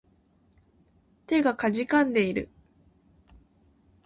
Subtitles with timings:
[1.27, 2.49] 手が悴んでいる